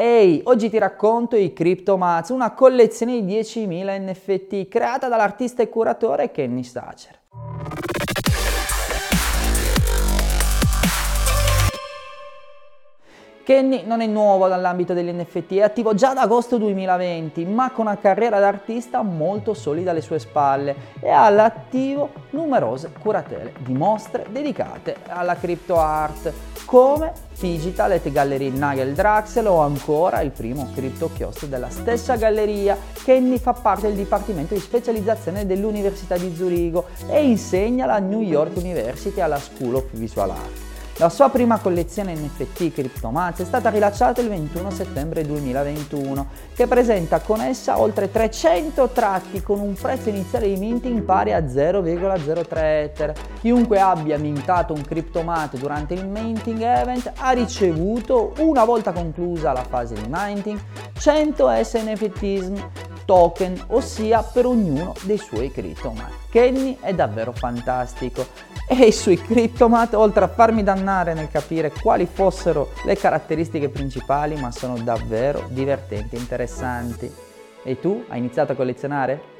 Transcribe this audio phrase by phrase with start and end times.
[0.00, 6.30] Ehi, oggi ti racconto i CryptoMats, una collezione di 10.000 NFT creata dall'artista e curatore
[6.30, 7.18] Kenny Stacer.
[13.42, 17.86] Kenny non è nuovo dall'ambito degli NFT, è attivo già da agosto 2020, ma con
[17.86, 24.26] una carriera d'artista molto solida alle sue spalle e ha all'attivo numerose curatele di mostre
[24.30, 26.32] dedicate alla crypto art,
[26.66, 32.76] come Digital et Gallery Nagel Draxel o ancora il primo crypto kiosk della stessa galleria.
[33.04, 38.56] Kenny fa parte del dipartimento di specializzazione dell'Università di Zurigo e insegna alla New York
[38.56, 40.67] University alla School of Visual Art.
[41.00, 47.20] La sua prima collezione NFT CryptoMats è stata rilasciata il 21 settembre 2021, che presenta
[47.20, 53.14] con essa oltre 300 tratti con un prezzo iniziale di minting pari a 0,03 Ether.
[53.38, 59.62] Chiunque abbia mintato un CryptoMat durante il minting event ha ricevuto, una volta conclusa la
[59.62, 60.58] fase di minting,
[60.98, 62.54] 100 SNFTism
[63.08, 66.28] token, ossia per ognuno dei suoi CryptoMat.
[66.28, 68.26] Kenny è davvero fantastico
[68.68, 74.50] e sui CryptoMat, oltre a farmi dannare nel capire quali fossero le caratteristiche principali, ma
[74.50, 77.10] sono davvero divertenti e interessanti.
[77.62, 79.36] E tu hai iniziato a collezionare?